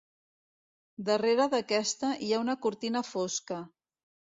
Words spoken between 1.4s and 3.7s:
d'aquesta hi ha una cortina fosca.